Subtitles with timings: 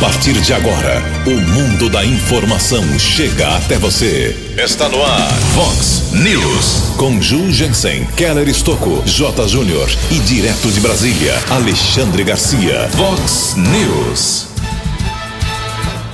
[0.00, 4.36] partir de agora, o mundo da informação chega até você.
[4.56, 6.94] Está no ar, Fox News.
[6.96, 9.46] Com Ju Jensen, Keller Estocco, J.
[9.46, 12.88] Júnior e direto de Brasília, Alexandre Garcia.
[12.96, 14.48] Fox News.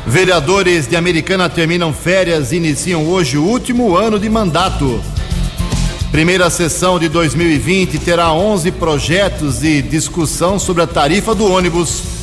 [0.07, 5.03] Vereadores de Americana terminam férias e iniciam hoje o último ano de mandato.
[6.11, 12.20] Primeira sessão de 2020 terá 11 projetos de discussão sobre a tarifa do ônibus.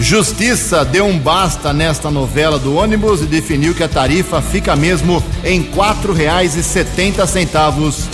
[0.00, 5.22] Justiça deu um basta nesta novela do ônibus e definiu que a tarifa fica mesmo
[5.44, 8.08] em R$ 4,70.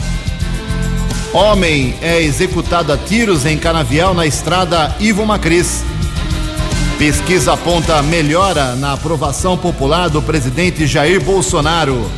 [1.33, 5.85] Homem é executado a tiros em canavial na estrada Ivo Macris.
[6.99, 12.11] Pesquisa aponta melhora na aprovação popular do presidente Jair Bolsonaro.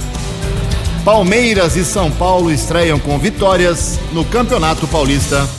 [1.05, 5.58] Palmeiras e São Paulo estreiam com vitórias no Campeonato Paulista.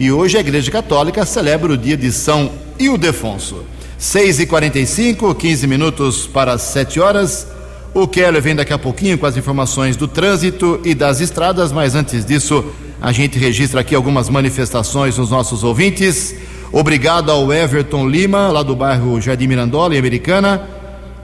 [0.00, 3.64] E hoje a Igreja Católica celebra o dia de São Ildefonso.
[3.98, 7.46] 6 e 45 15 minutos para 7 horas.
[7.94, 11.94] O Keller vem daqui a pouquinho com as informações do trânsito e das estradas, mas
[11.94, 12.64] antes disso,
[13.00, 16.34] a gente registra aqui algumas manifestações dos nossos ouvintes.
[16.72, 20.62] Obrigado ao Everton Lima, lá do bairro Jardim Mirandola, em Americana.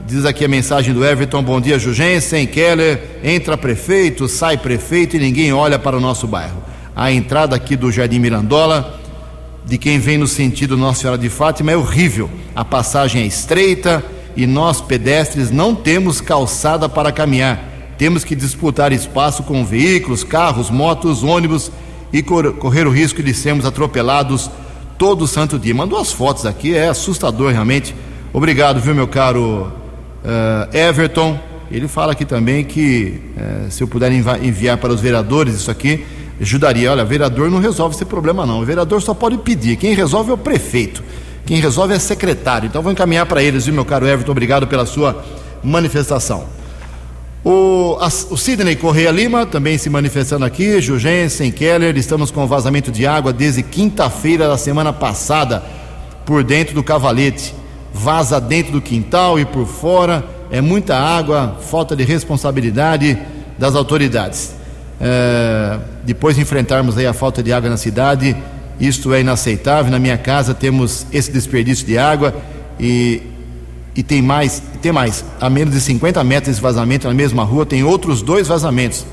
[0.07, 3.19] Diz aqui a mensagem do Everton: Bom dia, Jugensen, Keller.
[3.23, 6.68] Entra prefeito, sai prefeito e ninguém olha para o nosso bairro
[6.99, 8.99] a entrada aqui do Jardim Mirandola,
[9.65, 12.29] de quem vem no sentido Nossa Senhora de Fátima, é horrível.
[12.53, 14.03] A passagem é estreita
[14.35, 17.57] e nós, pedestres, não temos calçada para caminhar.
[17.97, 21.71] Temos que disputar espaço com veículos, carros, motos, ônibus
[22.11, 24.51] e correr o risco de sermos atropelados
[24.97, 25.73] todo santo dia.
[25.73, 27.95] Mandou as fotos aqui, é assustador realmente.
[28.33, 29.71] Obrigado, viu, meu caro
[30.21, 31.39] uh, Everton.
[31.71, 36.05] Ele fala aqui também que uh, se eu puder enviar para os vereadores isso aqui,
[36.39, 36.91] ajudaria.
[36.91, 38.61] Olha, vereador não resolve esse problema, não.
[38.61, 39.75] O vereador só pode pedir.
[39.77, 41.03] Quem resolve é o prefeito.
[41.45, 42.67] Quem resolve é secretário.
[42.67, 44.31] Então vou encaminhar para eles, viu, meu caro Everton?
[44.31, 45.23] Obrigado pela sua
[45.63, 46.45] manifestação.
[47.43, 52.91] O, a, o Sidney Correia Lima também se manifestando aqui, Jugensen, Keller, estamos com vazamento
[52.91, 55.63] de água desde quinta-feira da semana passada,
[56.25, 57.55] por dentro do cavalete.
[57.93, 63.17] Vaza dentro do quintal e por fora, é muita água, falta de responsabilidade
[63.57, 64.53] das autoridades.
[65.01, 68.35] É, depois de enfrentarmos aí a falta de água na cidade,
[68.79, 69.91] isto é inaceitável.
[69.91, 72.35] Na minha casa temos esse desperdício de água
[72.79, 73.21] e,
[73.95, 75.25] e tem mais, tem mais.
[75.39, 79.05] A menos de 50 metros de vazamento na mesma rua tem outros dois vazamentos.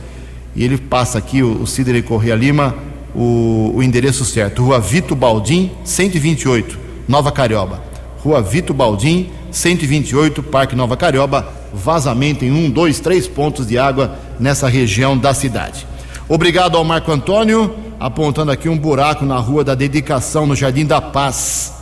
[0.54, 2.75] E ele passa aqui, o, o Cidre Correia Lima,
[3.14, 4.62] o, o endereço certo.
[4.62, 7.82] Rua Vito Baldim, 128, Nova Carioba.
[8.19, 11.52] Rua Vito Baldim, 128, Parque Nova Carioba.
[11.75, 15.86] Vazamento em um, dois, três pontos de água nessa região da cidade.
[16.28, 21.00] Obrigado ao Marco Antônio, apontando aqui um buraco na rua da dedicação no Jardim da
[21.00, 21.72] Paz.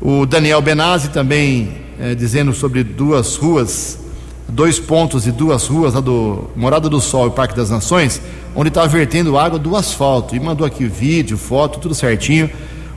[0.00, 4.00] O Daniel Benazzi também é, dizendo sobre duas ruas,
[4.48, 8.20] dois pontos e duas ruas, a do Morada do Sol e Parque das Nações,
[8.56, 10.34] onde está vertendo água do asfalto.
[10.34, 12.50] E mandou aqui vídeo, foto, tudo certinho.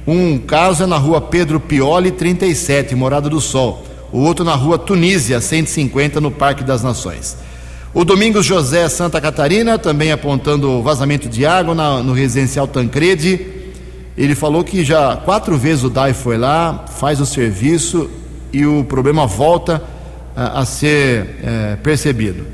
[0.08, 3.84] Um caso é na rua Pedro Pioli 37, Morada do Sol.
[4.12, 7.38] O outro na rua Tunísia 150, no Parque das Nações.
[7.96, 13.40] O Domingos José Santa Catarina, também apontando vazamento de água na, no residencial Tancredi.
[14.18, 18.09] Ele falou que já quatro vezes o DAI foi lá, faz o serviço
[18.52, 19.82] e o problema volta
[20.36, 22.46] a, a ser é, percebido.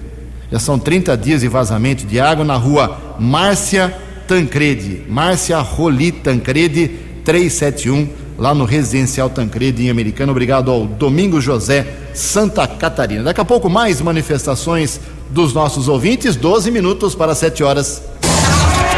[0.51, 3.91] Já são 30 dias de vazamento de água na rua Márcia
[4.27, 6.87] Tancredi, Márcia Roli Tancredi
[7.25, 10.31] 371, lá no residencial Tancredi, em Americana.
[10.31, 13.23] Obrigado ao Domingos José Santa Catarina.
[13.23, 14.99] Daqui a pouco mais manifestações
[15.31, 18.03] dos nossos ouvintes, 12 minutos para 7 horas.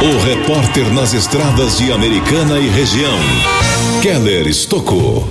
[0.02, 3.18] O repórter nas estradas de Americana e região,
[4.02, 5.28] Keller Estocou.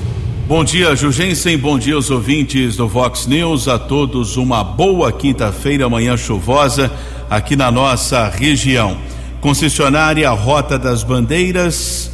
[0.47, 1.59] Bom dia, Jugensen.
[1.59, 3.69] Bom dia aos ouvintes do Vox News.
[3.69, 6.91] A todos uma boa quinta-feira, manhã chuvosa
[7.29, 8.97] aqui na nossa região.
[9.41, 12.11] Concessionária Rota das Bandeiras,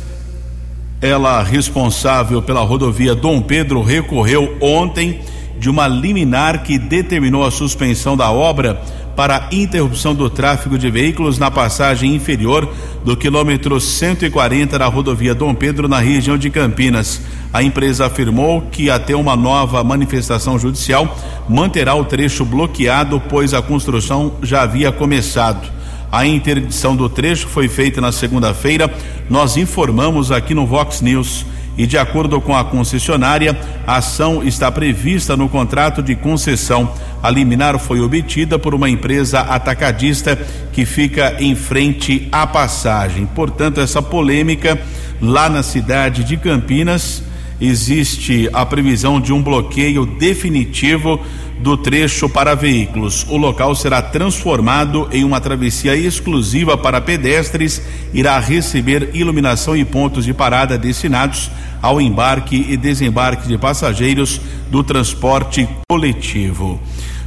[1.00, 5.20] ela responsável pela rodovia Dom Pedro recorreu ontem
[5.58, 8.80] de uma liminar que determinou a suspensão da obra
[9.18, 12.72] para interrupção do tráfego de veículos na passagem inferior
[13.04, 17.20] do quilômetro 140 da rodovia Dom Pedro, na região de Campinas.
[17.52, 21.18] A empresa afirmou que, até uma nova manifestação judicial,
[21.48, 25.68] manterá o trecho bloqueado, pois a construção já havia começado.
[26.12, 28.88] A interdição do trecho foi feita na segunda-feira.
[29.28, 31.44] Nós informamos aqui no Vox News
[31.78, 36.92] e, de acordo com a concessionária, a ação está prevista no contrato de concessão.
[37.22, 40.36] A liminar foi obtida por uma empresa atacadista
[40.72, 43.26] que fica em frente à passagem.
[43.26, 44.76] Portanto, essa polêmica
[45.22, 47.22] lá na cidade de Campinas
[47.60, 51.20] existe a previsão de um bloqueio definitivo
[51.60, 53.26] do trecho para veículos.
[53.28, 57.82] O local será transformado em uma travessia exclusiva para pedestres,
[58.14, 61.50] irá receber iluminação e pontos de parada destinados
[61.82, 64.40] ao embarque e desembarque de passageiros
[64.70, 66.80] do transporte coletivo.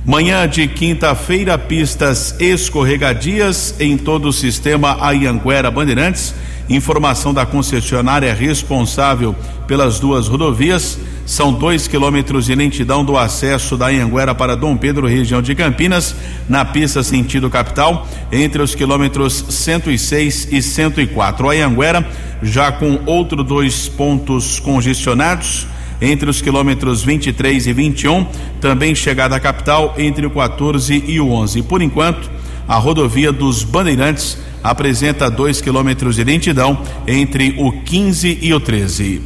[0.04, 6.34] Manhã de quinta-feira, pistas escorregadias em todo o sistema Ayanguera Bandeirantes.
[6.70, 9.36] Informação da concessionária responsável
[9.68, 10.98] pelas duas rodovias.
[11.26, 16.16] São dois quilômetros de lentidão do acesso da Anhanguera para Dom Pedro, região de Campinas,
[16.50, 21.50] na pista sentido capital, entre os quilômetros 106 e 104.
[21.50, 22.08] A Anhanguera
[22.42, 25.68] já com outros dois pontos congestionados
[26.02, 28.26] entre os quilômetros 23 e 21,
[28.60, 31.62] também chegada à capital entre o 14 e o 11.
[31.62, 32.30] Por enquanto,
[32.68, 39.22] a rodovia dos Bandeirantes apresenta dois quilômetros de lentidão entre o 15 e o 13.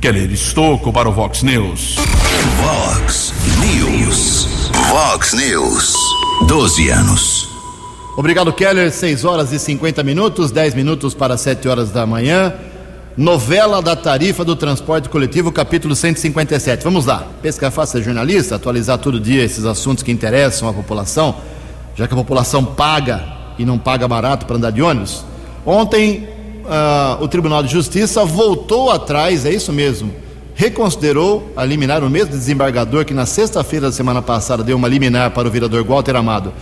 [0.00, 1.96] Keller Estocco para o Vox News.
[2.56, 4.70] Vox News.
[4.88, 5.94] Vox News.
[6.46, 7.48] 12 anos.
[8.16, 8.90] Obrigado, Keller.
[8.90, 12.54] 6 horas e 50 minutos, 10 minutos para 7 horas da manhã.
[13.16, 16.82] Novela da tarifa do transporte coletivo, capítulo 157.
[16.82, 17.26] Vamos lá.
[17.42, 21.36] Pesca fácil é jornalista, atualizar todo dia esses assuntos que interessam à população,
[21.94, 25.22] já que a população paga e não paga barato para andar de ônibus.
[25.66, 26.26] Ontem,
[26.64, 30.10] uh, o Tribunal de Justiça voltou atrás, é isso mesmo,
[30.54, 35.30] reconsiderou a liminar o mesmo desembargador que na sexta-feira da semana passada deu uma liminar
[35.32, 36.54] para o vereador Walter Amado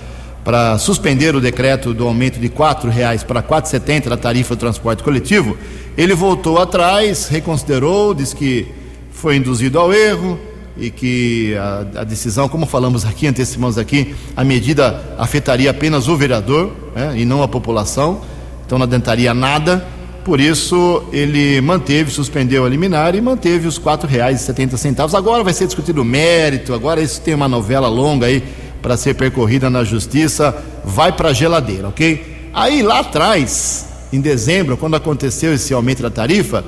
[0.45, 4.59] para suspender o decreto do aumento de R$ reais para R$ 4,70 da tarifa do
[4.59, 5.57] transporte coletivo,
[5.97, 8.67] ele voltou atrás, reconsiderou, disse que
[9.11, 10.39] foi induzido ao erro
[10.79, 16.17] e que a, a decisão, como falamos aqui, antecipamos aqui, a medida afetaria apenas o
[16.17, 18.21] vereador né, e não a população,
[18.65, 19.85] então não adiantaria nada.
[20.25, 25.17] Por isso ele manteve, suspendeu a liminar e manteve os R$ 4,70.
[25.17, 28.43] Agora vai ser discutido o mérito, agora isso tem uma novela longa aí
[28.83, 30.55] para ser percorrida na justiça,
[30.85, 32.51] vai para a geladeira, ok?
[32.55, 36.65] Aí lá atrás, em dezembro, quando aconteceu esse aumento da tarifa,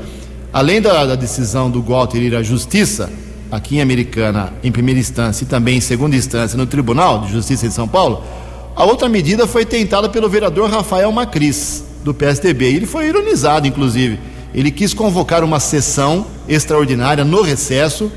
[0.53, 3.11] além da, da decisão do Walter ir à justiça,
[3.51, 7.67] aqui em Americana, em primeira instância e também em segunda instância no Tribunal de Justiça
[7.67, 8.23] de São Paulo,
[8.77, 12.67] a outra medida foi tentada pelo vereador Rafael Macris, do PSDB.
[12.67, 14.19] Ele foi ironizado, inclusive.
[14.55, 18.11] Ele quis convocar uma sessão extraordinária no recesso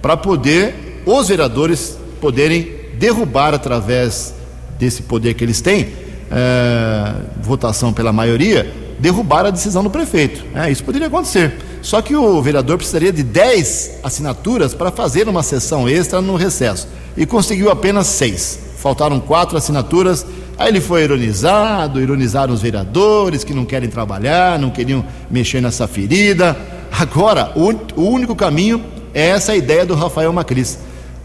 [0.00, 4.34] para poder os vereadores poderem derrubar através
[4.78, 5.88] desse poder que eles têm,
[6.30, 10.44] é, votação pela maioria, derrubar a decisão do prefeito.
[10.54, 11.54] É, isso poderia acontecer.
[11.82, 16.88] Só que o vereador precisaria de 10 assinaturas para fazer uma sessão extra no recesso.
[17.16, 18.58] E conseguiu apenas seis.
[18.78, 20.26] Faltaram quatro assinaturas.
[20.56, 25.86] Aí ele foi ironizado, ironizaram os vereadores que não querem trabalhar, não queriam mexer nessa
[25.86, 26.56] ferida.
[26.90, 30.78] Agora, o, único caminho é essa ideia do Rafael Macris.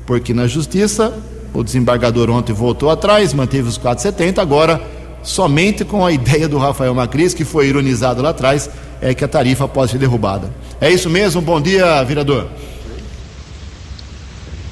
[0.05, 1.13] Porque na justiça
[1.53, 4.39] o desembargador ontem voltou atrás, manteve os 4,70.
[4.39, 4.81] Agora,
[5.23, 8.69] somente com a ideia do Rafael Macris, que foi ironizado lá atrás,
[9.01, 10.49] é que a tarifa pode ser derrubada.
[10.79, 11.41] É isso mesmo?
[11.41, 12.47] Bom dia, vereador.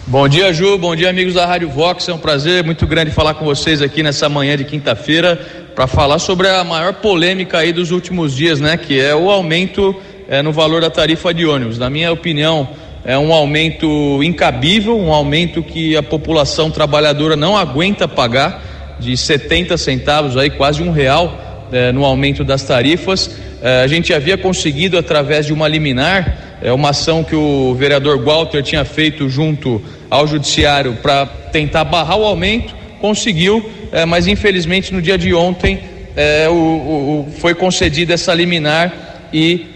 [0.06, 0.78] Bom dia, Ju.
[0.78, 2.08] Bom dia, amigos da Rádio Vox.
[2.08, 5.36] É um prazer muito grande falar com vocês aqui nessa manhã de quinta-feira
[5.76, 8.78] para falar sobre a maior polêmica aí dos últimos dias, né?
[8.78, 9.94] Que é o aumento
[10.30, 11.78] é, no valor da tarifa de ônibus.
[11.78, 12.70] Na minha opinião,
[13.04, 18.64] é um aumento incabível, um aumento que a população trabalhadora não aguenta pagar,
[19.00, 23.30] de 70 centavos, aí quase um real é, no aumento das tarifas.
[23.62, 28.24] É, a gente havia conseguido, através de uma liminar, é uma ação que o vereador
[28.24, 34.94] Walter tinha feito junto ao judiciário para tentar barrar o aumento, conseguiu, é, mas infelizmente
[34.94, 35.80] no dia de ontem
[36.16, 39.76] é, o, o, foi concedida essa liminar e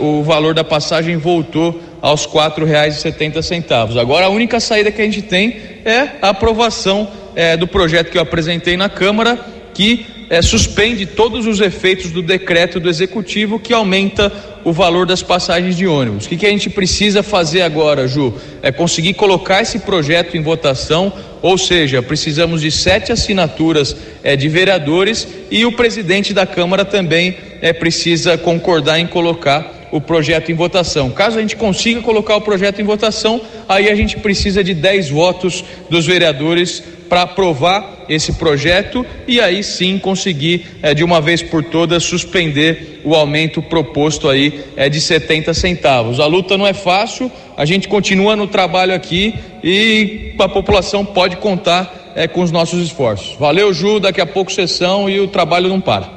[0.00, 4.00] o valor da passagem voltou aos R$ 4,70.
[4.00, 8.18] Agora a única saída que a gente tem é a aprovação é, do projeto que
[8.18, 9.38] eu apresentei na Câmara,
[9.74, 14.32] que é, suspende todos os efeitos do decreto do Executivo que aumenta
[14.64, 16.24] o valor das passagens de ônibus.
[16.24, 18.32] O que, que a gente precisa fazer agora, Ju?
[18.62, 21.12] É conseguir colocar esse projeto em votação,
[21.42, 27.36] ou seja, precisamos de sete assinaturas é, de vereadores e o presidente da Câmara também
[27.60, 31.10] é, precisa concordar em colocar o projeto em votação.
[31.10, 35.10] Caso a gente consiga colocar o projeto em votação, aí a gente precisa de 10
[35.10, 36.82] votos dos vereadores
[37.12, 43.02] para aprovar esse projeto e aí sim conseguir é, de uma vez por todas suspender
[43.04, 46.18] o aumento proposto aí é, de 70 centavos.
[46.18, 51.36] A luta não é fácil, a gente continua no trabalho aqui e a população pode
[51.36, 53.36] contar é, com os nossos esforços.
[53.38, 56.08] Valeu, Ju, daqui a pouco sessão e o trabalho não para.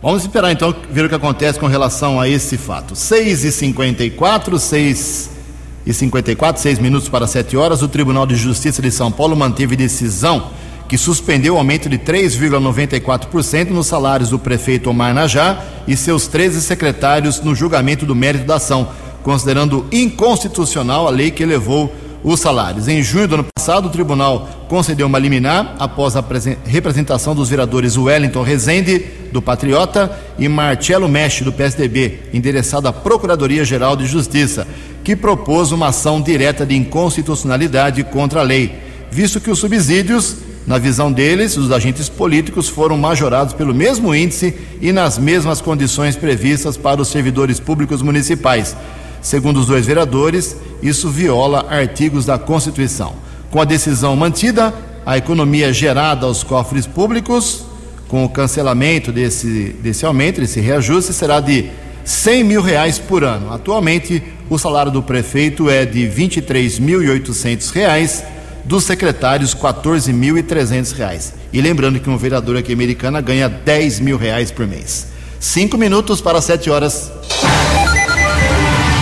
[0.00, 2.94] Vamos esperar então ver o que acontece com relação a esse fato.
[2.94, 5.37] 6 e 54 6
[5.86, 9.76] e 54 6 minutos para 7 horas, o Tribunal de Justiça de São Paulo manteve
[9.76, 10.50] decisão
[10.88, 16.62] que suspendeu o aumento de 3,94% nos salários do prefeito Omar Najá e seus 13
[16.62, 18.88] secretários no julgamento do mérito da ação,
[19.22, 21.92] considerando inconstitucional a lei que elevou
[22.24, 22.88] os salários.
[22.88, 26.24] Em junho do ano passado, o tribunal concedeu uma liminar após a
[26.64, 33.94] representação dos vereadores Wellington Rezende, do Patriota, e Marcelo Mestre, do PSDB, endereçada à Procuradoria-Geral
[33.94, 34.66] de Justiça,
[35.04, 38.72] que propôs uma ação direta de inconstitucionalidade contra a lei,
[39.10, 44.54] visto que os subsídios, na visão deles, os agentes políticos foram majorados pelo mesmo índice
[44.80, 48.74] e nas mesmas condições previstas para os servidores públicos municipais
[49.20, 53.27] Segundo os dois vereadores, isso viola artigos da Constituição.
[53.50, 54.74] Com a decisão mantida,
[55.06, 57.64] a economia gerada aos cofres públicos,
[58.08, 61.70] com o cancelamento desse, desse aumento, desse reajuste, será de
[62.04, 63.52] 100 mil reais por ano.
[63.52, 68.24] Atualmente, o salário do prefeito é de 23.800 reais,
[68.64, 71.34] dos secretários 14.300 reais.
[71.52, 75.06] E lembrando que um vereador aqui americana ganha 10 mil reais por mês.
[75.40, 77.10] Cinco minutos para sete horas.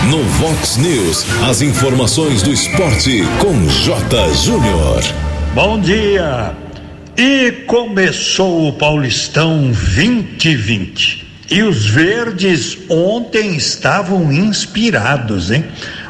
[0.05, 4.33] No Vox News, as informações do esporte com J.
[4.35, 5.03] Júnior.
[5.53, 6.55] Bom dia!
[7.17, 11.27] E começou o Paulistão 2020.
[11.51, 15.65] E os verdes ontem estavam inspirados, hein?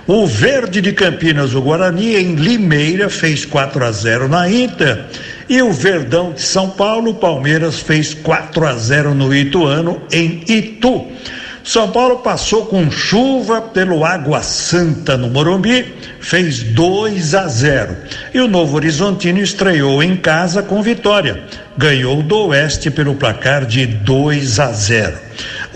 [0.06, 5.06] O Verde de Campinas, o Guarani, em Limeira, fez 4 a 0 na Inter.
[5.48, 11.06] E o Verdão de São Paulo, Palmeiras, fez 4 a 0 no Ituano, em Itu.
[11.66, 17.96] São Paulo passou com chuva pelo Água Santa no Morumbi, fez 2 a 0.
[18.32, 21.42] E o Novo Horizontino estreou em casa com vitória.
[21.76, 25.18] Ganhou do Oeste pelo placar de 2 a 0.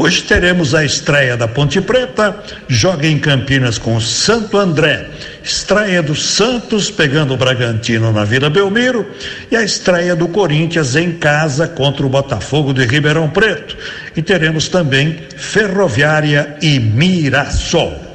[0.03, 5.11] Hoje teremos a estreia da Ponte Preta, joga em Campinas com Santo André
[5.43, 9.07] estreia do Santos pegando o Bragantino na Vila Belmiro
[9.51, 13.77] e a estreia do Corinthians em casa contra o Botafogo de Ribeirão Preto.
[14.17, 18.09] E teremos também Ferroviária e Mirassol.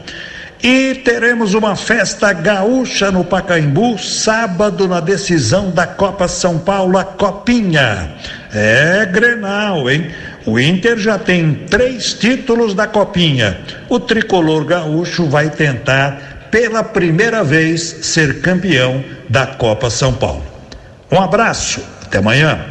[0.63, 7.03] E teremos uma festa gaúcha no Pacaembu, sábado, na decisão da Copa São Paulo, a
[7.03, 8.15] Copinha.
[8.51, 10.09] É Grenal, hein?
[10.45, 13.59] O Inter já tem três títulos da Copinha.
[13.89, 20.43] O tricolor gaúcho vai tentar pela primeira vez ser campeão da Copa São Paulo.
[21.11, 22.63] Um abraço, até amanhã.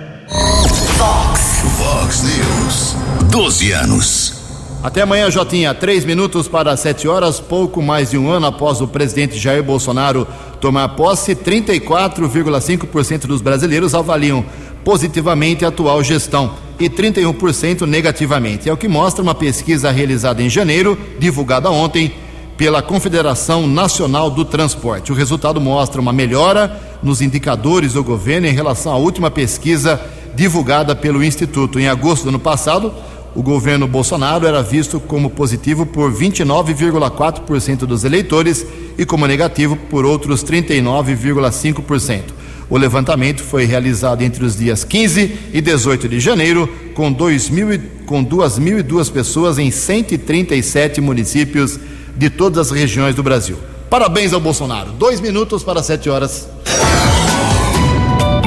[0.97, 2.97] Fox, Fox News,
[3.33, 4.45] 12 anos.
[4.85, 5.75] Até amanhã, Jotinha.
[5.75, 10.29] Três minutos para sete horas, pouco mais de um ano após o presidente Jair Bolsonaro
[10.61, 14.45] tomar posse, 34,5% dos brasileiros avaliam
[14.85, 18.69] positivamente a atual gestão e 31% negativamente.
[18.69, 22.13] É o que mostra uma pesquisa realizada em janeiro, divulgada ontem
[22.57, 25.11] pela Confederação Nacional do Transporte.
[25.11, 30.01] O resultado mostra uma melhora nos indicadores do governo em relação à última pesquisa
[30.35, 31.81] divulgada pelo Instituto.
[31.81, 32.93] Em agosto do ano passado,
[33.35, 38.65] o governo Bolsonaro era visto como positivo por 29,4% dos eleitores
[38.97, 42.44] e como negativo por outros 39,5%.
[42.69, 47.69] O levantamento foi realizado entre os dias 15 e 18 de janeiro, com, 2 mil,
[48.07, 51.79] com 2.002 pessoas em 137 municípios
[52.17, 53.59] de todas as regiões do Brasil.
[53.91, 54.93] Parabéns ao Bolsonaro.
[54.93, 56.49] Dois minutos para sete horas.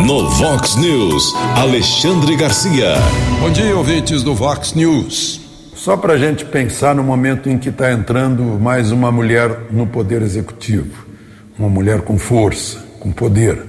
[0.05, 2.95] No Vox News, Alexandre Garcia.
[3.39, 5.41] Bom dia, ouvintes do Vox News.
[5.75, 9.87] Só para a gente pensar no momento em que está entrando mais uma mulher no
[9.87, 11.05] poder executivo.
[11.57, 13.63] Uma mulher com força, com poder,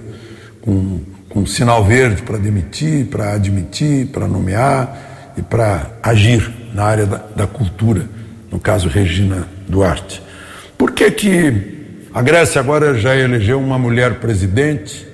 [0.68, 7.06] com, com sinal verde para demitir, para admitir, para nomear e para agir na área
[7.06, 8.04] da, da cultura
[8.52, 10.22] no caso Regina Duarte.
[10.76, 15.08] Por que, que a Grécia agora já elegeu uma mulher presidente?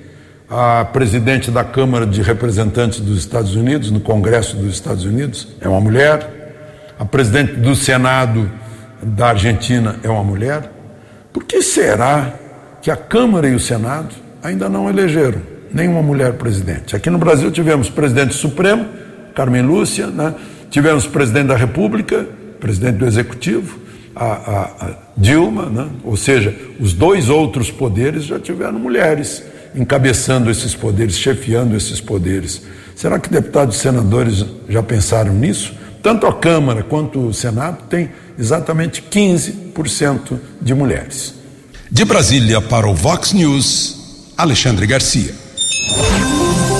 [0.49, 5.69] A presidente da Câmara de Representantes dos Estados Unidos, no Congresso dos Estados Unidos, é
[5.69, 6.93] uma mulher.
[6.99, 8.51] A presidente do Senado
[9.01, 10.69] da Argentina é uma mulher.
[11.31, 12.33] Por que será
[12.81, 15.41] que a Câmara e o Senado ainda não elegeram
[15.73, 16.95] nenhuma mulher presidente?
[16.95, 18.85] Aqui no Brasil tivemos presidente supremo,
[19.33, 20.33] Carmen Lúcia, né?
[20.69, 22.27] tivemos presidente da República,
[22.59, 23.79] presidente do Executivo,
[24.15, 25.87] a, a, a Dilma, né?
[26.03, 29.43] ou seja, os dois outros poderes já tiveram mulheres
[29.75, 32.61] encabeçando esses poderes, chefiando esses poderes.
[32.95, 35.73] Será que deputados e senadores já pensaram nisso?
[36.01, 38.09] Tanto a Câmara quanto o Senado têm
[38.39, 41.33] exatamente 15% de mulheres.
[41.91, 43.94] De Brasília para o Vox News,
[44.37, 45.33] Alexandre Garcia.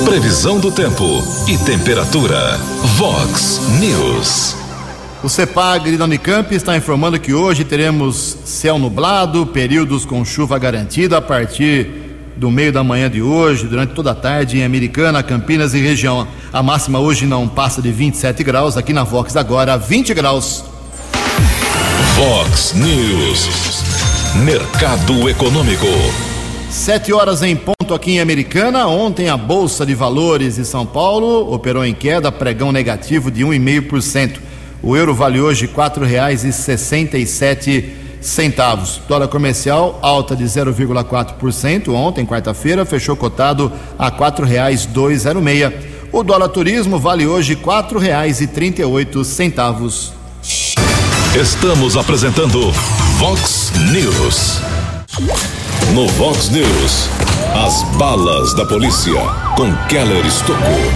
[0.04, 2.58] Previsão do tempo e temperatura.
[2.98, 4.56] Vox News.
[5.24, 11.18] O CEPAG da Unicamp está informando que hoje teremos céu nublado, períodos com chuva garantida
[11.18, 11.88] a partir
[12.36, 16.28] do meio da manhã de hoje, durante toda a tarde em Americana, Campinas e região.
[16.52, 20.66] A máxima hoje não passa de 27 graus, aqui na Vox agora 20 graus.
[22.18, 23.48] Vox News.
[24.44, 26.35] Mercado Econômico.
[26.76, 28.86] Sete horas em ponto aqui em Americana.
[28.86, 34.40] Ontem a Bolsa de Valores de São Paulo operou em queda, pregão negativo de 1,5%.
[34.84, 35.68] O euro vale hoje
[37.18, 39.02] e sete centavos.
[39.08, 44.12] Dólar comercial alta de 0,4% ontem, quarta-feira, fechou cotado a
[45.18, 45.74] zero meia.
[46.12, 47.56] O dólar turismo vale hoje
[48.86, 50.14] oito centavos.
[51.34, 52.70] Estamos apresentando
[53.18, 54.60] Vox News.
[55.96, 57.10] No Vox News,
[57.56, 59.14] as balas da polícia
[59.56, 60.92] com Keller Estocou.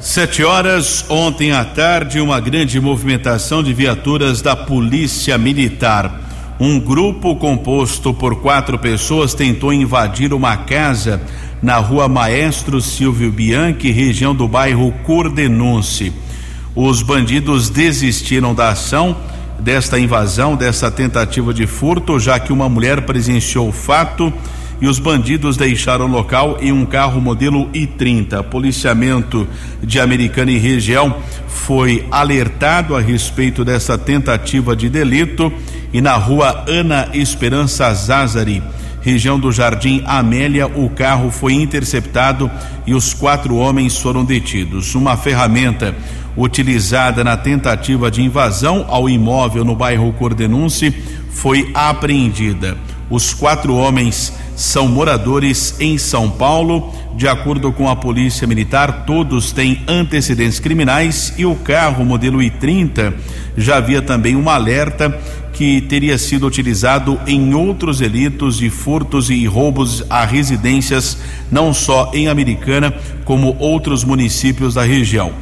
[0.00, 6.22] Sete horas, ontem à tarde, uma grande movimentação de viaturas da Polícia Militar.
[6.58, 11.22] Um grupo composto por quatro pessoas tentou invadir uma casa
[11.62, 16.12] na rua Maestro Silvio Bianchi, região do bairro Cordenunce.
[16.74, 19.16] Os bandidos desistiram da ação,
[19.58, 24.32] desta invasão, dessa tentativa de furto, já que uma mulher presenciou o fato
[24.80, 28.42] e os bandidos deixaram o local em um carro modelo I-30.
[28.44, 29.48] Policiamento
[29.82, 31.16] de Americana e região
[31.48, 35.52] foi alertado a respeito dessa tentativa de delito
[35.92, 38.62] e na rua Ana Esperança Zazari,
[39.06, 42.50] região do Jardim Amélia, o carro foi interceptado
[42.84, 44.96] e os quatro homens foram detidos.
[44.96, 45.94] Uma ferramenta
[46.36, 50.92] utilizada na tentativa de invasão ao imóvel no bairro Cordenunce
[51.30, 52.76] foi apreendida.
[53.08, 56.92] Os quatro homens são moradores em São Paulo.
[57.14, 63.14] De acordo com a Polícia Militar, todos têm antecedentes criminais e o carro modelo I30
[63.56, 65.16] já havia também um alerta
[65.56, 71.16] que teria sido utilizado em outros delitos de furtos e roubos a residências,
[71.50, 72.92] não só em Americana,
[73.24, 75.32] como outros municípios da região.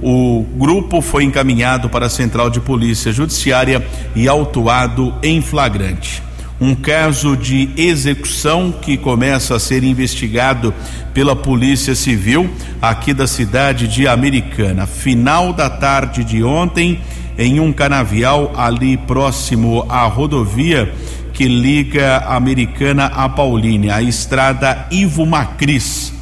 [0.00, 6.22] O grupo foi encaminhado para a Central de Polícia Judiciária e autuado em flagrante
[6.60, 10.74] um caso de execução que começa a ser investigado
[11.14, 12.50] pela Polícia Civil
[12.82, 14.86] aqui da cidade de Americana.
[14.86, 17.00] Final da tarde de ontem,
[17.38, 20.92] em um canavial ali próximo à rodovia
[21.32, 26.12] que liga a Americana a Paulínia, a estrada Ivo Macris.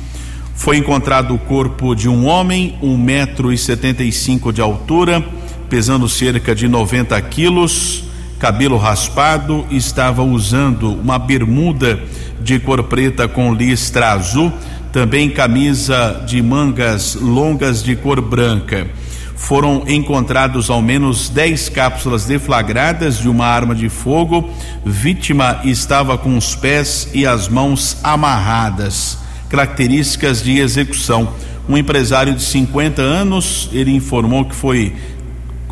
[0.55, 5.25] Foi encontrado o corpo de um homem, um metro e setenta e cinco de altura,
[5.71, 8.07] pesando cerca de 90 quilos
[8.39, 11.99] cabelo raspado, estava usando uma bermuda
[12.41, 14.53] de cor preta com listra azul,
[14.93, 18.87] também camisa de mangas longas de cor branca.
[19.37, 24.49] Foram encontrados ao menos 10 cápsulas deflagradas de uma arma de fogo.
[24.85, 29.19] Vítima estava com os pés e as mãos amarradas.
[29.49, 31.29] Características de execução.
[31.69, 34.95] Um empresário de 50 anos, ele informou que foi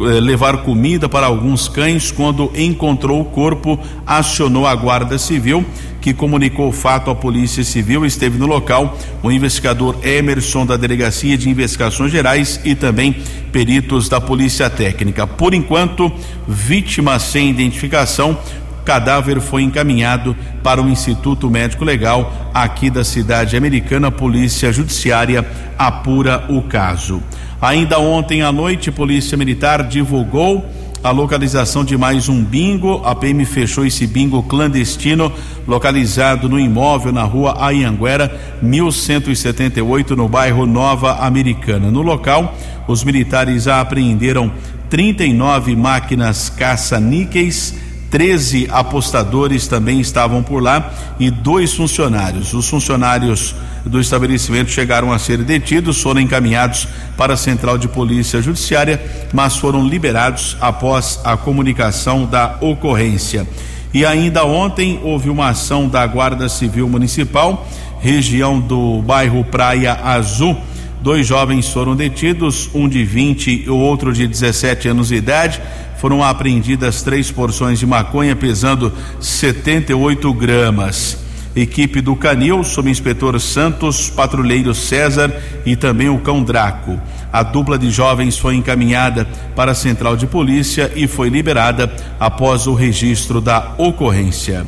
[0.00, 2.10] eh, levar comida para alguns cães.
[2.10, 5.64] Quando encontrou o corpo, acionou a Guarda Civil,
[6.04, 8.04] que comunicou o fato à Polícia Civil.
[8.04, 13.16] Esteve no local o investigador Emerson, da Delegacia de Investigações Gerais, e também
[13.50, 15.26] peritos da Polícia Técnica.
[15.26, 16.12] Por enquanto,
[16.46, 18.38] vítima sem identificação.
[18.84, 24.10] Cadáver foi encaminhado para o Instituto Médico Legal aqui da cidade americana.
[24.10, 25.42] Polícia Judiciária
[25.78, 27.22] apura o caso.
[27.62, 30.70] Ainda ontem à noite, Polícia Militar divulgou
[31.04, 33.02] a localização de mais um bingo.
[33.04, 35.30] A PM fechou esse bingo clandestino
[35.68, 41.90] localizado no imóvel na rua Ayanguera, 1178, no bairro Nova Americana.
[41.90, 42.56] No local,
[42.88, 44.50] os militares apreenderam
[44.88, 47.83] 39 máquinas caça-níqueis
[48.14, 52.54] 13 apostadores também estavam por lá e dois funcionários.
[52.54, 58.40] Os funcionários do estabelecimento chegaram a ser detidos, foram encaminhados para a Central de Polícia
[58.40, 63.48] Judiciária, mas foram liberados após a comunicação da ocorrência.
[63.92, 67.66] E ainda ontem houve uma ação da Guarda Civil Municipal,
[67.98, 70.56] região do bairro Praia Azul.
[71.02, 75.60] Dois jovens foram detidos, um de 20 e o outro de 17 anos de idade
[76.04, 81.16] foram apreendidas três porções de maconha pesando 78 gramas.
[81.56, 87.00] Equipe do Canil, sob inspetor Santos, patrulheiro César e também o cão Draco.
[87.32, 91.90] A dupla de jovens foi encaminhada para a central de polícia e foi liberada
[92.20, 94.66] após o registro da ocorrência.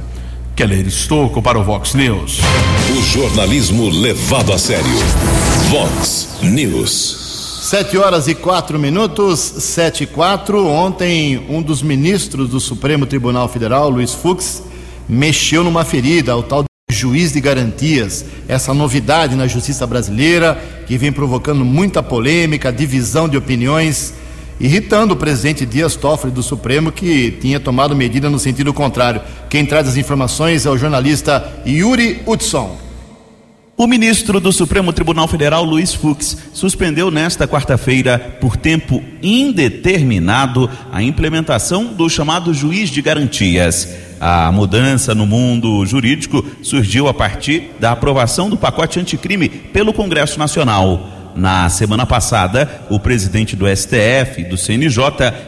[0.55, 2.41] Keller Estocco para o Vox News.
[2.97, 4.97] O jornalismo levado a sério.
[5.69, 7.26] Vox News.
[7.67, 10.69] Sete horas e quatro minutos, sete e quatro.
[10.69, 14.63] Ontem, um dos ministros do Supremo Tribunal Federal, Luiz Fux,
[15.09, 18.25] mexeu numa ferida, o tal juiz de garantias.
[18.47, 20.55] Essa novidade na justiça brasileira,
[20.87, 24.15] que vem provocando muita polêmica, divisão de opiniões,
[24.61, 29.23] irritando o presidente Dias Toffoli do Supremo, que tinha tomado medida no sentido contrário.
[29.51, 32.86] Quem traz as informações é o jornalista Yuri Hudson.
[33.79, 41.03] O ministro do Supremo Tribunal Federal, Luiz Fux, suspendeu nesta quarta-feira, por tempo indeterminado, a
[41.03, 43.87] implementação do chamado juiz de garantias.
[44.19, 50.39] A mudança no mundo jurídico surgiu a partir da aprovação do pacote anticrime pelo Congresso
[50.39, 51.35] Nacional.
[51.37, 55.03] Na semana passada, o presidente do STF do CNJ,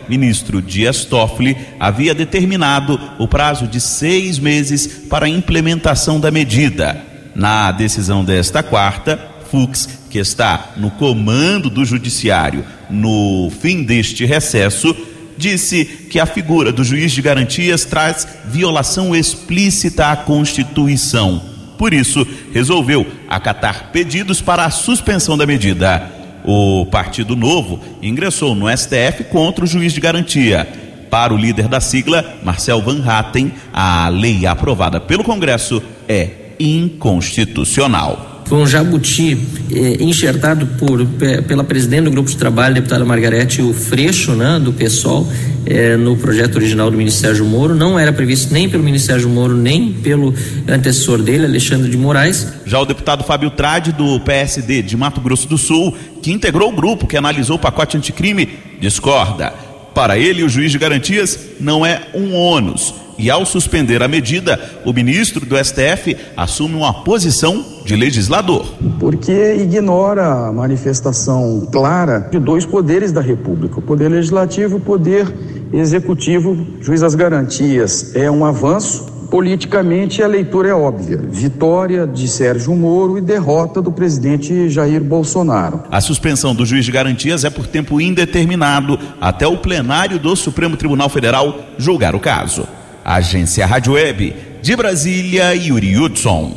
[0.06, 7.07] ministro Dias Toffoli, havia determinado o prazo de seis meses para a implementação da medida.
[7.38, 9.16] Na decisão desta quarta,
[9.48, 14.92] Fux, que está no comando do Judiciário no fim deste recesso,
[15.36, 21.40] disse que a figura do juiz de garantias traz violação explícita à Constituição.
[21.78, 26.10] Por isso, resolveu acatar pedidos para a suspensão da medida.
[26.44, 30.66] O Partido Novo ingressou no STF contra o juiz de garantia.
[31.08, 38.38] Para o líder da sigla, Marcel Van Hatten, a lei aprovada pelo Congresso é inconstitucional.
[38.48, 39.38] Foi um jabuti
[39.70, 41.04] eh, enxertado por,
[41.46, 45.30] pela presidente do grupo de trabalho, deputada Margarete, o Freixo, né, do PSOL,
[45.66, 47.74] eh, no projeto original do Ministério Moro.
[47.74, 50.34] Não era previsto nem pelo Ministério Moro, nem pelo
[50.66, 52.46] antecessor dele, Alexandre de Moraes.
[52.64, 56.74] Já o deputado Fábio Trade, do PSD de Mato Grosso do Sul, que integrou o
[56.74, 58.48] grupo que analisou o pacote anticrime,
[58.80, 59.52] discorda.
[59.94, 64.60] Para ele, o juiz de garantias não é um ônus e ao suspender a medida,
[64.84, 68.66] o ministro do STF assume uma posição de legislador.
[69.00, 74.80] Porque ignora a manifestação clara de dois poderes da República, o poder legislativo e o
[74.80, 75.26] poder
[75.72, 76.66] executivo.
[76.80, 83.18] Juiz das garantias é um avanço Politicamente, a leitura é óbvia: vitória de Sérgio Moro
[83.18, 85.82] e derrota do presidente Jair Bolsonaro.
[85.90, 90.76] A suspensão do juiz de garantias é por tempo indeterminado até o plenário do Supremo
[90.76, 92.66] Tribunal Federal julgar o caso.
[93.08, 96.54] Agência Rádio Web de Brasília, Yuri Hudson.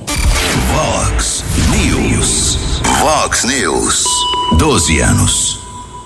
[0.68, 2.58] Vox News.
[3.00, 4.04] Vox News.
[4.58, 5.60] 12 anos.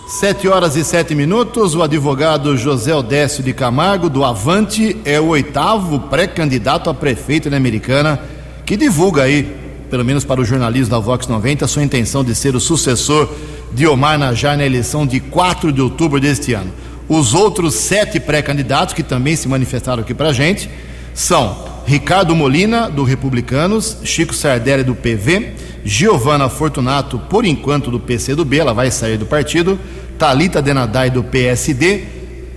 [0.07, 1.73] Sete horas e sete minutos.
[1.73, 7.57] O advogado José Odécio de Camargo, do Avante, é o oitavo pré-candidato a prefeito da
[7.57, 8.21] Americana,
[8.67, 9.51] que divulga aí,
[9.89, 13.27] pelo menos para o jornalismo da Vox 90, a sua intenção de ser o sucessor
[13.73, 16.71] de Omar Najar na eleição de 4 de outubro deste ano.
[17.07, 20.69] Os outros sete pré-candidatos que também se manifestaram aqui para a gente
[21.13, 28.57] são Ricardo Molina, do Republicanos, Chico Sardelli, do PV, Giovana Fortunato, por enquanto, do PCdoB,
[28.57, 29.79] ela vai sair do partido,
[30.17, 32.03] Talita Denadai, do PSD,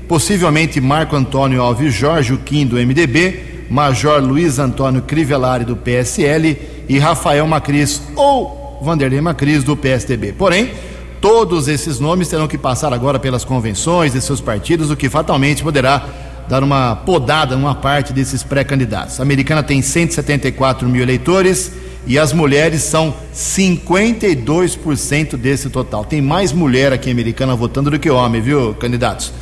[0.09, 6.57] possivelmente Marco Antônio Alves Jorge, o Kim, do MDB, Major Luiz Antônio Crivellari, do PSL
[6.89, 10.33] e Rafael Macris, ou Vanderlei Macris, do PSDB.
[10.33, 10.71] Porém,
[11.21, 15.65] Todos esses nomes terão que passar agora pelas convenções de seus partidos, o que fatalmente
[15.65, 16.07] poderá
[16.49, 19.19] dar uma podada numa parte desses pré-candidatos.
[19.19, 21.73] A americana tem 174 mil eleitores
[22.07, 26.05] e as mulheres são 52% desse total.
[26.05, 29.33] Tem mais mulher aqui americana votando do que homem, viu, candidatos?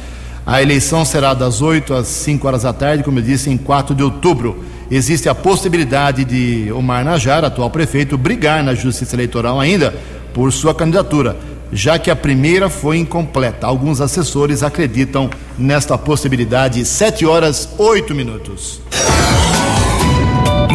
[0.46, 3.94] A eleição será das 8 às 5 horas da tarde, como eu disse, em 4
[3.94, 4.64] de outubro.
[4.90, 9.94] Existe a possibilidade de Omar Najar, atual prefeito, brigar na Justiça Eleitoral ainda
[10.32, 11.36] por sua candidatura
[11.72, 13.66] já que a primeira foi incompleta.
[13.66, 16.84] Alguns assessores acreditam nesta possibilidade.
[16.84, 18.80] Sete horas, oito minutos.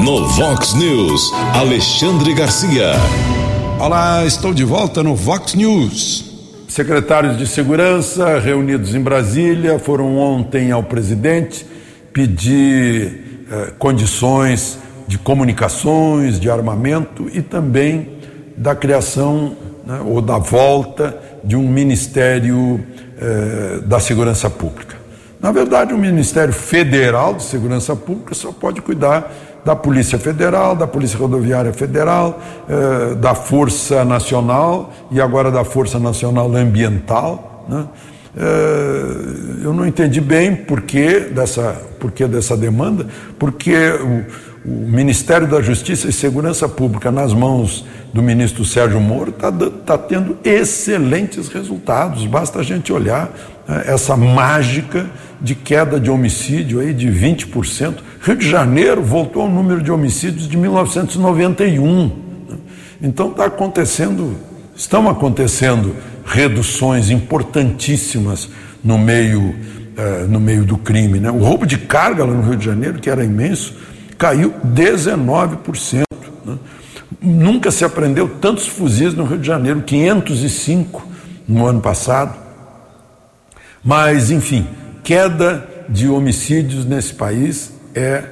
[0.04, 2.94] No Vox News, Alexandre Garcia.
[3.80, 6.32] Olá, estou de volta no Vox News.
[6.68, 11.66] Secretários de Segurança reunidos em Brasília foram ontem ao presidente
[12.14, 18.10] pedir eh, condições de comunicações, de armamento e também
[18.56, 22.80] da criação né, ou da volta de um Ministério
[23.20, 24.96] eh, da Segurança Pública.
[25.40, 29.32] Na verdade, o Ministério Federal de Segurança Pública só pode cuidar
[29.66, 32.40] da Polícia Federal, da Polícia Rodoviária Federal,
[32.70, 37.66] eh, da Força Nacional e agora da Força Nacional Ambiental.
[37.68, 37.86] Né?
[38.38, 43.06] Eh, eu não entendi bem por que dessa, por que dessa demanda,
[43.38, 44.26] porque o,
[44.64, 49.52] o Ministério da Justiça e Segurança Pública nas mãos do ministro Sérgio Moro está
[49.86, 52.26] tá tendo excelentes resultados.
[52.26, 53.32] Basta a gente olhar
[53.68, 57.96] né, essa mágica de queda de homicídio aí de 20%.
[58.22, 62.06] Rio de Janeiro voltou ao número de homicídios de 1991.
[62.50, 62.58] Né.
[63.02, 64.36] Então está acontecendo,
[64.76, 65.96] estão acontecendo
[66.26, 68.50] reduções importantíssimas
[68.84, 69.56] no meio,
[69.98, 71.20] eh, no meio do crime.
[71.20, 71.32] Né?
[71.32, 73.76] O roubo de carga lá no Rio de Janeiro, que era imenso,
[74.18, 76.04] caiu 19%.
[76.46, 76.58] Né?
[77.20, 81.08] Nunca se aprendeu tantos fuzis no Rio de Janeiro, 505
[81.48, 82.36] no ano passado.
[83.84, 84.68] Mas, enfim,
[85.04, 88.24] queda de homicídios nesse país é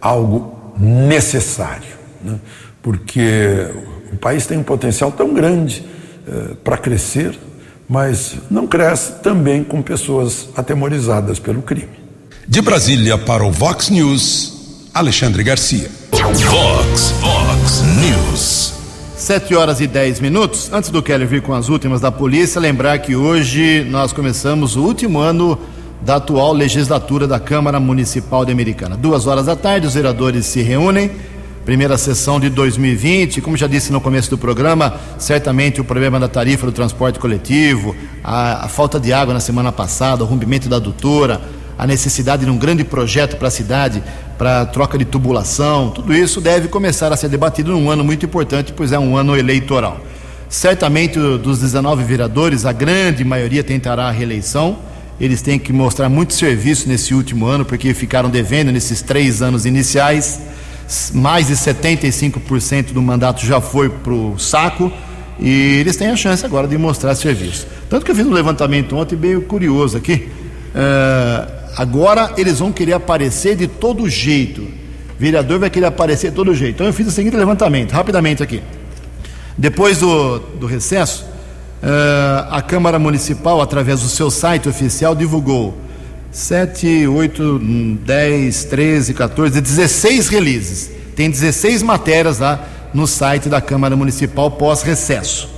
[0.00, 2.38] algo necessário, né?
[2.80, 3.66] porque
[4.12, 5.84] o país tem um potencial tão grande
[6.26, 7.36] eh, para crescer,
[7.88, 11.98] mas não cresce também com pessoas atemorizadas pelo crime.
[12.46, 14.56] De Brasília para o Vox News.
[14.94, 15.90] Alexandre Garcia.
[16.12, 16.40] Vox,
[17.20, 17.37] Vox
[17.68, 18.72] News.
[19.14, 20.72] Sete horas e dez minutos.
[20.72, 24.82] Antes do Kelly vir com as últimas da polícia, lembrar que hoje nós começamos o
[24.82, 25.58] último ano
[26.00, 28.96] da atual legislatura da Câmara Municipal de Americana.
[28.96, 31.10] Duas horas da tarde, os vereadores se reúnem.
[31.66, 36.26] Primeira sessão de 2020, como já disse no começo do programa, certamente o problema da
[36.26, 40.76] tarifa do transporte coletivo, a, a falta de água na semana passada, o rompimento da
[40.76, 41.38] adutora,
[41.78, 44.02] a necessidade de um grande projeto para a cidade,
[44.36, 48.72] para troca de tubulação, tudo isso deve começar a ser debatido num ano muito importante,
[48.72, 50.00] pois é um ano eleitoral.
[50.48, 54.78] Certamente dos 19 vereadores, a grande maioria tentará a reeleição.
[55.20, 59.66] Eles têm que mostrar muito serviço nesse último ano, porque ficaram devendo nesses três anos
[59.66, 60.40] iniciais.
[61.12, 64.90] Mais de 75% do mandato já foi para o saco
[65.38, 67.66] e eles têm a chance agora de mostrar serviço.
[67.90, 70.28] Tanto que eu fiz um levantamento ontem bem curioso aqui.
[70.74, 74.66] Uh, Agora eles vão querer aparecer de todo jeito.
[75.16, 76.74] Vereador vai querer aparecer de todo jeito.
[76.74, 78.60] Então eu fiz o seguinte levantamento, rapidamente aqui.
[79.56, 81.24] Depois do, do recesso,
[81.80, 85.78] uh, a Câmara Municipal, através do seu site oficial, divulgou
[86.32, 87.60] 7, 8,
[88.04, 90.90] 10, 13, 14, 16 releases.
[91.14, 95.48] Tem 16 matérias lá no site da Câmara Municipal pós-recesso.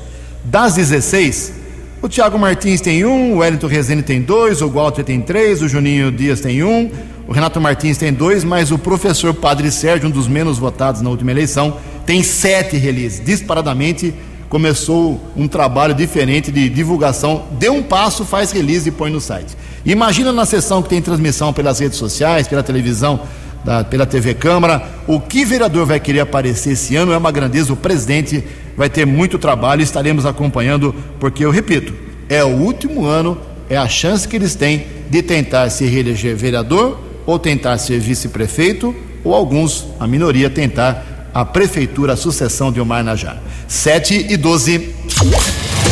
[0.45, 1.60] Das 16,
[2.03, 5.69] o Thiago Martins tem um, o Wellington Rezende tem dois, o Walter tem três, o
[5.69, 6.91] Juninho Dias tem um,
[7.29, 11.11] o Renato Martins tem dois, mas o professor Padre Sérgio, um dos menos votados na
[11.11, 13.25] última eleição, tem sete releases.
[13.25, 14.15] Disparadamente
[14.49, 17.45] começou um trabalho diferente de divulgação.
[17.53, 19.57] Dê um passo, faz release e põe no site.
[19.85, 23.21] Imagina na sessão que tem transmissão pelas redes sociais, pela televisão,
[23.65, 24.83] da, pela TV Câmara.
[25.07, 27.73] O que vereador vai querer aparecer esse ano é uma grandeza.
[27.73, 28.43] O presidente
[28.81, 31.93] vai ter muito trabalho e estaremos acompanhando, porque eu repito,
[32.31, 33.37] é o último ano,
[33.69, 38.97] é a chance que eles têm de tentar se reeleger vereador ou tentar ser vice-prefeito
[39.23, 43.43] ou alguns, a minoria, tentar a prefeitura, a sucessão de Omar Najar.
[43.69, 44.95] 7 e 12.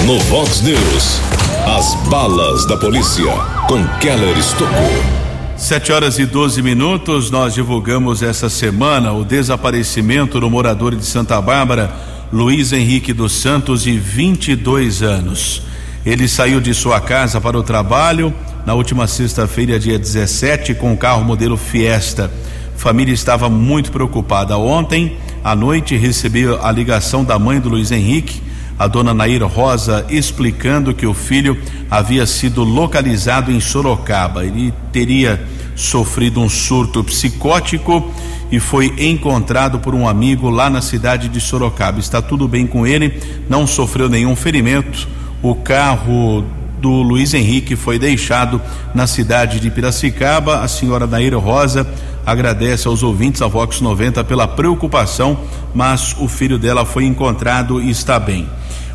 [0.07, 1.21] No Vox News,
[1.67, 3.31] as balas da polícia
[3.69, 5.19] com Keller Estocou.
[5.59, 11.39] Sete horas e 12 minutos, nós divulgamos essa semana o desaparecimento do morador de Santa
[11.43, 11.93] Bárbara,
[12.31, 15.63] Luiz Henrique dos Santos, de 22 anos.
[16.05, 18.35] Ele saiu de sua casa para o trabalho
[18.67, 22.31] na última sexta-feira, dia 17, com o carro modelo Fiesta.
[22.77, 24.59] Família estava muito preocupada.
[24.59, 28.43] Ontem à noite recebeu a ligação da mãe do Luiz Henrique
[28.79, 31.61] a dona Nair Rosa explicando que o filho
[31.91, 34.45] havia sido localizado em Sorocaba.
[34.45, 35.43] Ele teria
[35.75, 38.13] sofrido um surto psicótico
[38.51, 41.99] e foi encontrado por um amigo lá na cidade de Sorocaba.
[41.99, 45.09] Está tudo bem com ele, não sofreu nenhum ferimento.
[45.43, 46.45] O carro
[46.81, 48.61] do Luiz Henrique foi deixado
[48.95, 50.61] na cidade de Piracicaba.
[50.61, 51.87] A senhora Nair Rosa
[52.25, 55.39] agradece aos ouvintes da Vox 90 pela preocupação,
[55.75, 58.47] mas o filho dela foi encontrado e está bem.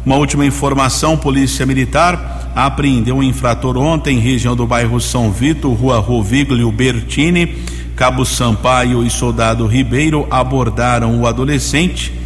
[0.05, 5.99] Uma última informação: Polícia Militar apreendeu um infrator ontem, região do bairro São Vito, rua
[5.99, 7.63] Roviglio Bertini.
[7.95, 12.22] Cabo Sampaio e Soldado Ribeiro abordaram o adolescente.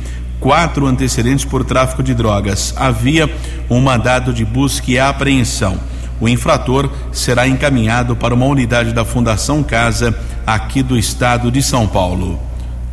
[0.47, 2.73] Quatro antecedentes por tráfico de drogas.
[2.77, 3.29] Havia
[3.69, 5.77] um mandado de busca e apreensão.
[6.21, 11.85] O infrator será encaminhado para uma unidade da Fundação Casa aqui do estado de São
[11.85, 12.39] Paulo.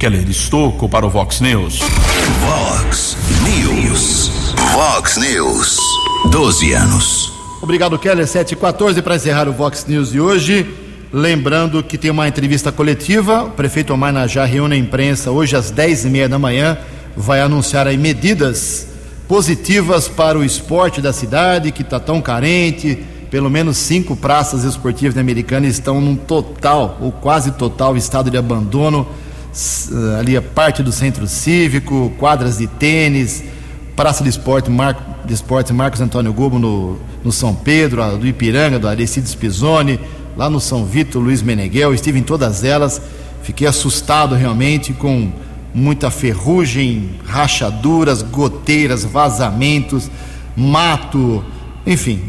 [0.01, 1.79] Keller Estocco para o Vox News.
[2.41, 4.33] Vox News.
[4.73, 5.79] Vox News.
[6.33, 7.33] 12 anos.
[7.63, 8.27] Obrigado, Keller.
[8.27, 10.67] 714 para encerrar o Vox News de hoje.
[11.13, 13.45] Lembrando que tem uma entrevista coletiva.
[13.45, 16.77] O prefeito Omar Najá reúne a imprensa hoje às 10 e meia da manhã.
[17.17, 18.89] Vai anunciar aí medidas
[19.27, 23.05] positivas para o esporte da cidade, que está tão carente.
[23.31, 29.07] Pelo menos cinco praças esportivas americanas estão num total, ou quase total, estado de abandono.
[30.19, 33.43] Ali a parte do centro cívico, quadras de tênis,
[33.97, 35.23] praça de esporte, Mar...
[35.25, 39.99] de esporte Marcos Antônio Gobo no, no São Pedro, a do Ipiranga, do Aristides Pisoni,
[40.37, 41.95] lá no São Vitor, Luiz Meneghel.
[41.95, 43.01] Estive em todas elas,
[43.43, 45.33] fiquei assustado realmente com
[45.75, 50.09] muita ferrugem, rachaduras, goteiras, vazamentos,
[50.57, 51.45] mato,
[51.85, 52.23] enfim,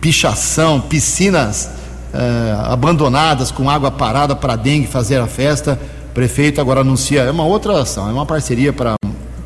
[0.00, 1.68] pichação, piscinas
[2.14, 5.78] uh, abandonadas com água parada para dengue fazer a festa.
[6.10, 8.94] O prefeito agora anuncia, é uma outra ação, é uma parceria para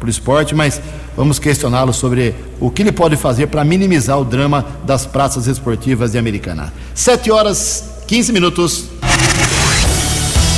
[0.01, 0.81] o esporte, mas
[1.17, 6.13] vamos questioná-lo sobre o que ele pode fazer para minimizar o drama das praças esportivas
[6.13, 6.73] de Americana.
[6.95, 8.85] 7 horas 15 minutos.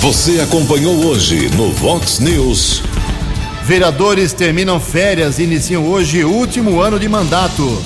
[0.02, 2.82] Você acompanhou hoje no Vox News.
[3.62, 7.80] Vereadores terminam férias e iniciam hoje o último ano de mandato.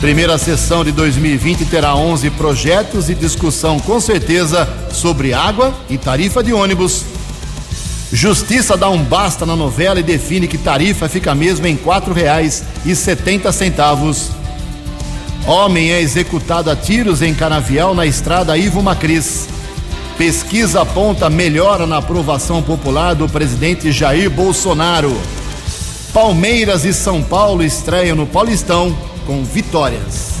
[0.00, 6.40] Primeira sessão de 2020 terá 11 projetos e discussão com certeza sobre água e tarifa
[6.40, 7.02] de ônibus.
[8.12, 11.76] Justiça dá um basta na novela e define que tarifa fica mesmo em
[12.94, 14.30] setenta centavos.
[15.48, 19.48] Homem é executado a tiros em Canavial na estrada Ivo Macris.
[20.16, 25.12] Pesquisa aponta melhora na aprovação popular do presidente Jair Bolsonaro.
[26.12, 28.96] Palmeiras e São Paulo estreiam no Paulistão
[29.26, 30.34] com vitórias.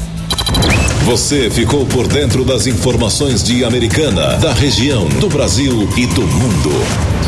[1.04, 6.70] Você ficou por dentro das informações de Americana, da região, do Brasil e do mundo.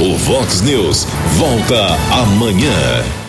[0.00, 1.06] O Vox News
[1.36, 3.25] volta amanhã.